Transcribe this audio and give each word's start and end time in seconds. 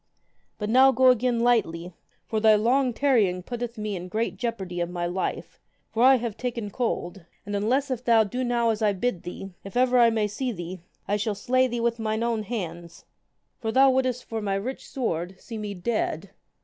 But 0.57 0.71
now 0.71 0.91
go 0.91 1.09
again 1.09 1.41
lightly, 1.41 1.93
for 2.25 2.39
thy 2.39 2.55
long 2.55 2.91
tarrying 2.91 3.43
putteth 3.43 3.77
me 3.77 3.95
in 3.95 4.07
great 4.07 4.35
jeopardy 4.35 4.79
of 4.81 4.89
my 4.89 5.05
life, 5.05 5.59
for 5.91 6.01
I 6.01 6.15
have 6.15 6.35
taken 6.35 6.71
cold. 6.71 7.23
And 7.45 7.55
unless 7.55 7.91
if 7.91 8.03
thou 8.03 8.23
do 8.23 8.43
now 8.43 8.71
as 8.71 8.81
I 8.81 8.93
bid 8.93 9.21
thee, 9.21 9.51
if 9.63 9.77
ever 9.77 9.99
I 9.99 10.09
may 10.09 10.27
see 10.27 10.51
thee, 10.51 10.81
I 11.07 11.17
shall 11.17 11.35
slay 11.35 11.67
thee 11.67 11.81
with 11.81 11.99
mine 11.99 12.23
own 12.23 12.41
hands, 12.41 13.05
for 13.59 13.71
thou 13.71 13.91
wouldest 13.91 14.25
for 14.25 14.41
my 14.41 14.55
rich 14.55 14.87
sword 14.87 15.39
see 15.39 15.59
me 15.59 15.75
dead. 15.75 16.31